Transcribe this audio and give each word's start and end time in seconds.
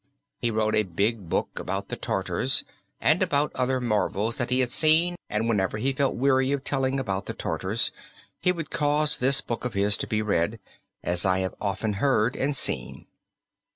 He 0.39 0.49
wrote 0.49 0.73
a 0.73 0.81
big 0.81 1.29
book 1.29 1.59
about 1.59 1.89
the 1.89 1.95
Tartars, 1.95 2.63
and 2.99 3.21
about 3.21 3.51
other 3.53 3.79
marvels 3.79 4.37
that 4.37 4.49
he 4.49 4.61
had 4.61 4.71
seen 4.71 5.15
and 5.29 5.47
whenever 5.47 5.77
he 5.77 5.93
felt 5.93 6.15
weary 6.15 6.51
of 6.53 6.63
telling 6.63 6.99
about 6.99 7.27
the 7.27 7.35
Tartars, 7.35 7.91
he 8.39 8.51
would 8.51 8.71
cause 8.71 9.17
this 9.17 9.41
book 9.41 9.63
of 9.63 9.75
his 9.75 9.97
to 9.97 10.07
be 10.07 10.23
read, 10.23 10.59
as 11.03 11.23
I 11.23 11.37
have 11.41 11.53
often 11.61 11.93
heard 12.01 12.35
and 12.35 12.55
seen. 12.55 13.05